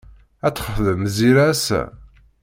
Ad 0.47 0.53
texdem 0.55 1.01
Zira 1.15 1.43
ass-a? 1.51 1.81